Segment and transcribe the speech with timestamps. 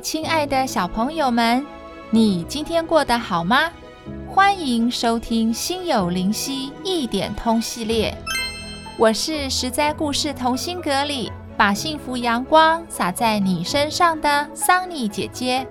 [0.00, 1.64] 亲爱的小朋友们，
[2.10, 3.70] 你今天过得好吗？
[4.28, 8.16] 欢迎收听《心有灵犀一点通》系列，
[8.98, 15.66] 我是实在故事同心阁里把幸福阳光洒在你身上的桑尼姐姐。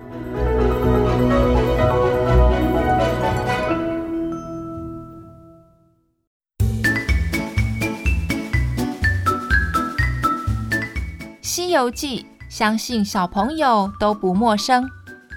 [11.48, 12.26] 《西游记》。
[12.56, 14.90] 相信小朋友都不陌生，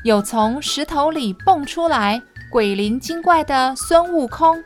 [0.04, 4.56] 有从石头里蹦出来鬼灵精怪的孙悟空，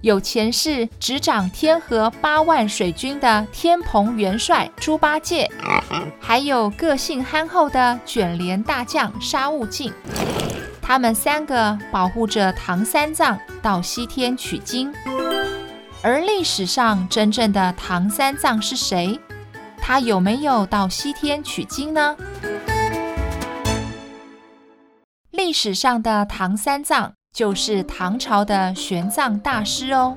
[0.00, 5.48] 有前世执掌天河八万水军的天蓬元帅猪八戒，
[6.18, 9.92] 还有个性憨厚的卷帘大将沙悟净。
[10.82, 14.92] 他们三个保护着唐三藏到西天取经，
[16.02, 19.20] 而历史上真正的唐三藏是谁？
[19.88, 22.16] 他有没有到西天取经呢？
[25.30, 30.16] 历史上的唐三藏就是唐朝的玄奘大师哦。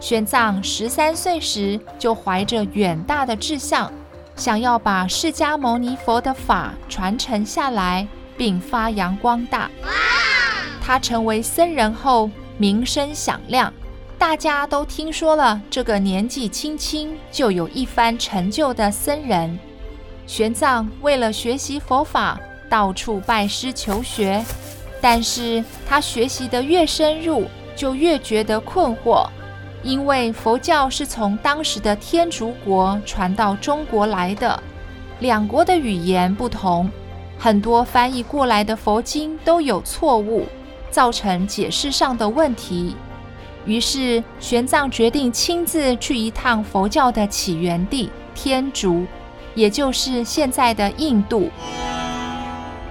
[0.00, 3.92] 玄奘十三岁时就怀着远大的志向，
[4.36, 9.70] 想要把释迦牟尼佛的法传承下来，并发扬光大。
[10.80, 13.70] 他成为僧人后，名声响亮。
[14.22, 19.58] 大家都听说了这个年纪轻轻就有一番成就的僧人。
[20.28, 22.38] 玄奘为了学习佛法，
[22.70, 24.40] 到处拜师求学，
[25.00, 29.26] 但是他学习得越深入，就越觉得困惑，
[29.82, 34.62] 因为佛教是从当时的天竺国传到中国来的，
[35.18, 36.88] 两国的语言不同，
[37.36, 40.46] 很多翻译过来的佛经都有错误，
[40.92, 42.94] 造成解释上的问题。
[43.64, 49.06] 于是，玄奘决定亲自去一趟佛教的起源地天竺，
[49.54, 51.48] 也就是现在的印度。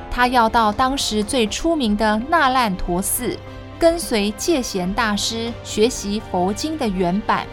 [0.09, 3.37] 他要到当时最出名的那烂陀寺，
[3.77, 7.45] 跟随戒贤大师学习佛经的原版，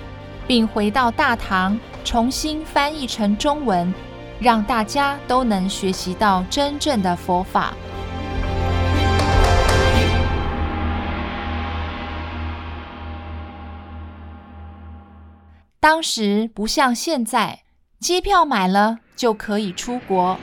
[0.46, 3.92] 并回到大唐重新翻译成中文，
[4.38, 7.74] 让大家都能学习到真正的佛法。
[15.90, 17.60] 当时不像现在，
[17.98, 20.36] 机票买了就可以出国。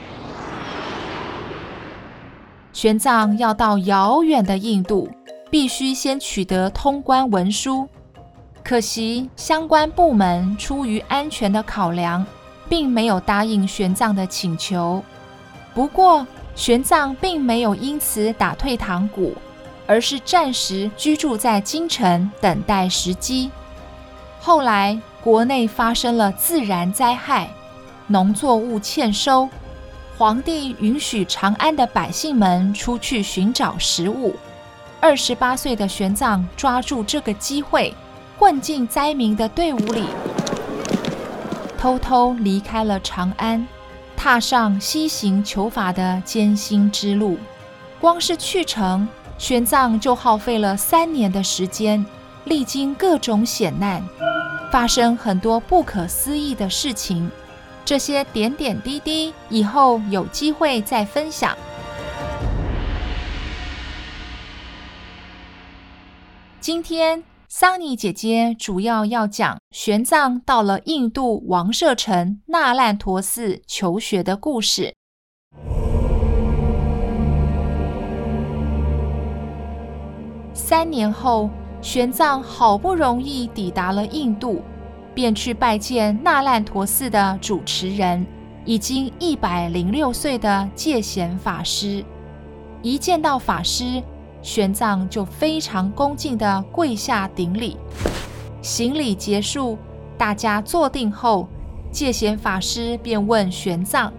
[2.72, 5.08] 玄奘要到遥远的印度，
[5.48, 7.88] 必须先取得通关文书。
[8.64, 12.26] 可惜相关部门出于安全的考量，
[12.68, 15.00] 并没有答应玄奘的请求。
[15.72, 19.32] 不过，玄奘并没有因此打退堂鼓，
[19.86, 23.48] 而是暂时居住在京城，等待时机。
[24.40, 27.50] 后来，国内发生了自然灾害，
[28.06, 29.48] 农作物欠收，
[30.16, 34.36] 皇帝允许长安的百姓们出去寻找食物。
[35.00, 37.92] 二十八岁的玄奘抓住这个机会，
[38.38, 40.04] 混进灾民的队伍里，
[41.76, 43.66] 偷偷离开了长安，
[44.16, 47.36] 踏上西行求法的艰辛之路。
[48.00, 52.06] 光是去程，玄奘就耗费了三年的时间，
[52.44, 54.00] 历经各种险难。
[54.70, 57.30] 发生很多不可思议的事情，
[57.84, 61.56] 这些点点滴滴以后有机会再分享。
[66.60, 74.94] 今天桑尼姐姐主要要讲玄奘到了印度王舍城那烂陀寺求学的故事。
[80.52, 81.48] 三年后。
[81.80, 84.62] 玄奘好不容易抵达了印度，
[85.14, 88.26] 便去拜见那烂陀寺的主持人，
[88.64, 92.04] 已经一百零六岁的戒贤法师。
[92.82, 94.02] 一见到法师，
[94.42, 97.76] 玄奘就非常恭敬地跪下顶礼。
[98.62, 99.78] 行礼结束，
[100.18, 101.48] 大家坐定后，
[101.92, 104.10] 戒贤法师便问玄奘：“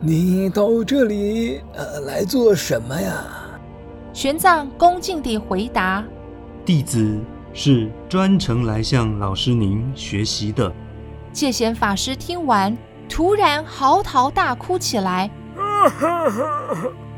[0.00, 3.24] 你到这里呃来做什么呀？”
[4.12, 6.02] 玄奘恭敬地回答。
[6.70, 7.20] 弟子
[7.52, 10.72] 是专程来向老师您学习的。
[11.32, 12.78] 戒贤法师听完，
[13.08, 15.28] 突然嚎啕大哭起来，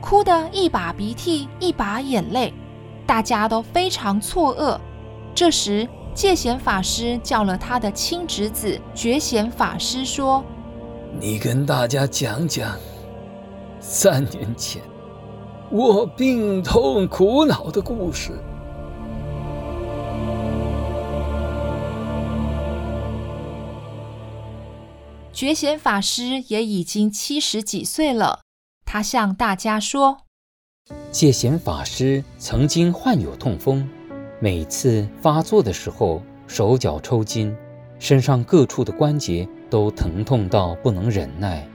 [0.00, 2.54] 哭得一把鼻涕一把眼泪，
[3.06, 4.80] 大家都非常错愕。
[5.34, 10.42] 这时，戒贤法师叫了他的亲侄子觉贤法师说
[11.20, 12.74] ：“你跟大家讲讲，
[13.80, 14.80] 三年前
[15.70, 18.32] 我病痛苦恼的故事。”
[25.42, 28.42] 觉贤法师也已经七十几岁了，
[28.84, 30.18] 他向大家说
[31.10, 33.90] ：“戒贤法师曾经患有痛风。”
[34.38, 37.52] 每次发作的时候，手脚抽筋，
[37.98, 41.68] 身上各处的关节都疼痛到不能忍耐。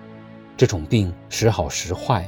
[0.56, 2.26] 这种病时好时坏，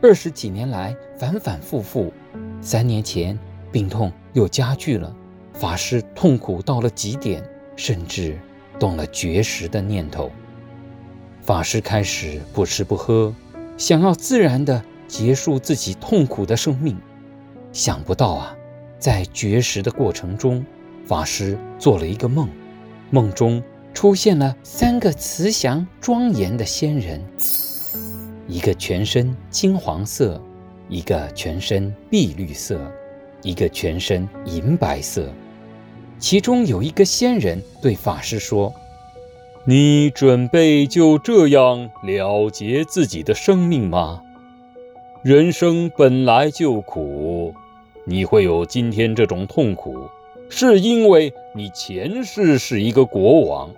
[0.00, 2.12] 二十几年来反反复复。
[2.60, 3.36] 三年前
[3.72, 5.12] 病痛又加剧了，
[5.52, 7.42] 法师痛苦到了极点，
[7.74, 8.38] 甚至
[8.78, 10.30] 动了绝食的念头。
[11.46, 13.32] 法师开始不吃不喝，
[13.76, 16.98] 想要自然地结束自己痛苦的生命。
[17.72, 18.56] 想不到啊！
[18.98, 20.66] 在绝食的过程中，
[21.06, 22.48] 法师做了一个梦，
[23.10, 23.62] 梦中
[23.94, 27.22] 出现了三个慈祥庄严的仙人，
[28.48, 30.42] 一个全身金黄色，
[30.88, 32.90] 一个全身碧绿色，
[33.42, 35.28] 一个全身银白色。
[36.18, 38.74] 其中有一个仙人对法师说
[39.68, 44.22] ：“你准备就这样了结自己的生命吗？
[45.24, 47.52] 人生本来就苦。”
[48.08, 50.08] 你会有今天这种痛苦，
[50.48, 53.68] 是因为你前世是一个国王，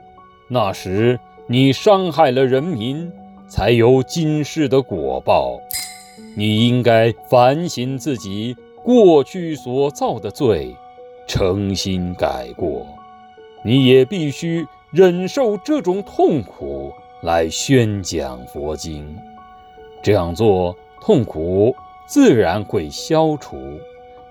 [0.48, 3.10] 那时你伤害了人民，
[3.48, 5.58] 才有今世的果报。
[6.36, 10.76] 你应该反省自己过去所造的罪，
[11.26, 12.86] 诚心改过。
[13.64, 16.92] 你也必须忍受这种痛苦
[17.22, 19.18] 来宣讲佛经，
[20.02, 21.76] 这样做痛苦
[22.06, 23.58] 自然会消除。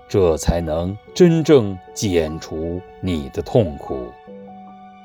[0.08, 4.08] 这才能真正解除你的痛苦。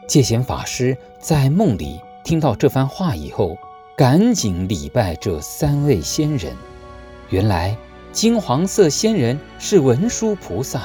[0.07, 3.57] 戒贤法师在梦里听到这番话以后，
[3.97, 6.55] 赶紧礼拜这三位仙人。
[7.29, 7.77] 原来
[8.11, 10.83] 金黄色仙人是文殊菩萨，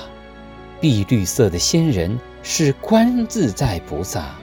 [0.80, 4.34] 碧绿色的仙人是观自在菩萨，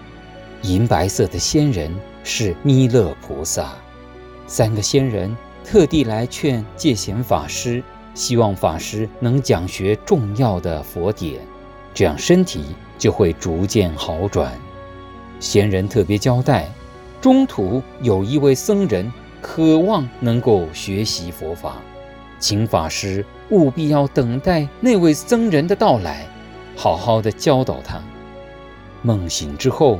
[0.65, 3.73] 银白色的仙人是弥勒菩萨。
[4.47, 7.83] 三个仙人特地来劝戒贤法师。
[8.15, 11.41] 希望法师能讲学重要的佛典，
[11.93, 12.63] 这样身体
[12.97, 14.57] 就会逐渐好转。
[15.41, 16.69] 仙人特别交代，
[17.19, 21.75] 中途有一位僧人渴望能够学习佛法，
[22.39, 26.25] 请法师务必要等待那位僧人的到来，
[26.73, 28.01] 好好的教导他。
[29.01, 29.99] 梦醒之后，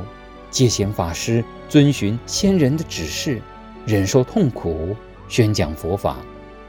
[0.56, 3.42] 戒贤法师遵循先人的指示，
[3.84, 4.96] 忍受痛苦，
[5.28, 6.16] 宣讲佛法，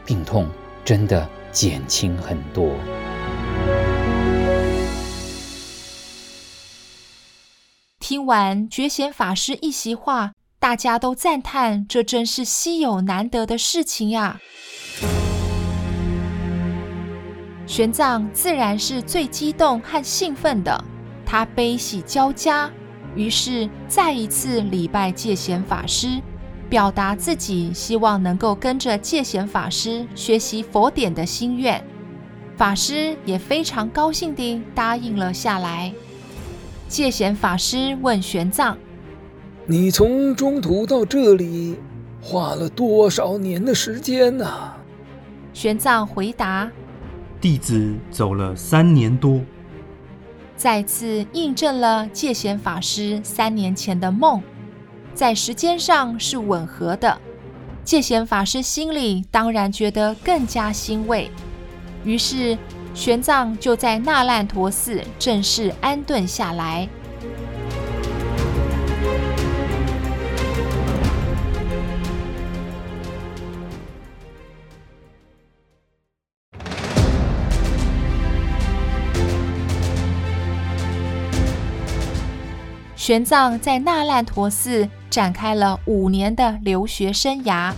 [0.05, 0.45] 病痛
[0.83, 1.25] 真的。
[1.53, 2.69] 减轻很多。
[7.99, 14.39] 听完觉贤法师一席话，大家都赞叹：这真是稀有难得的事情呀！
[17.65, 20.83] 玄奘自然是最激动和兴奋的，
[21.25, 22.69] 他悲喜交加，
[23.17, 26.21] 于是再一次礼拜戒贤法师。
[26.69, 31.81] 表达自己希望能够跟着戒贤法师学习佛典的心愿，
[32.57, 35.93] 法师也非常高兴地答应了下来。
[36.89, 38.75] 戒贤法师问玄奘
[39.65, 41.77] ：“你从中途到这里
[42.21, 44.45] 花了多少年的时间呢？”
[45.53, 46.69] 玄奘回答
[47.39, 49.39] ：“弟子走了三年多。”
[50.57, 54.41] 再次印证了戒贤法师三年前的梦。
[55.13, 57.21] 在时间上是吻合的，
[57.83, 61.29] 戒贤法师心里当然觉得更加欣慰。
[62.03, 62.57] 于是
[62.93, 66.89] 玄奘就在那烂陀寺正式安顿下来。
[83.07, 84.85] 玄奘在那烂陀寺。
[85.09, 87.71] 展开了五年的留学生涯，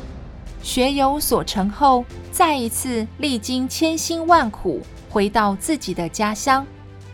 [0.64, 6.66] 学有所成后，再一次历经千辛万苦，回到自己的家乡，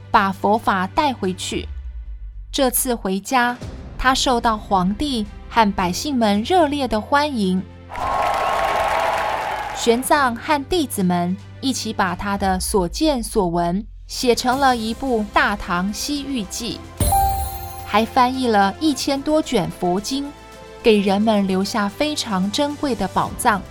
[0.10, 1.68] 把佛法带回去。
[2.50, 3.58] 这次回家，
[3.98, 7.62] 他受到皇帝和百姓们热烈的欢迎。
[9.76, 16.80] 玄奘和弟子们一起把他的所见所闻写成了一部《大唐西域记》。
[17.96, 20.30] 还翻译了一千多卷佛经，
[20.84, 23.62] 给人们留下非常珍贵的宝藏。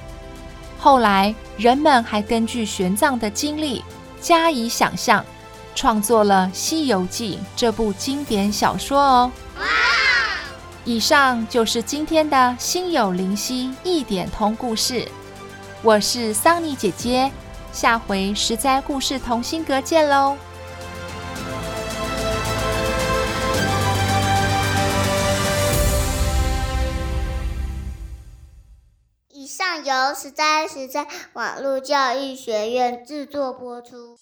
[0.78, 3.84] 后来，人们还根据玄奘的经历
[4.22, 5.22] 加以想象，
[5.74, 9.30] 创作了《西游记》这部经典小说哦。
[9.58, 9.66] 哇！
[10.86, 15.06] 以上就是今天的心有灵犀一点通故事。
[15.82, 17.30] 我是桑尼姐姐，
[17.74, 20.34] 下回实在故事同心阁见喽。
[30.04, 34.18] 由十三十三网络教育学院制作播出。